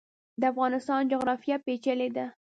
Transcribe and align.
د 0.39 0.43
افغانستان 0.51 1.01
جغرافیا 1.11 1.55
پیچلې 1.65 2.09
ده 2.15 2.25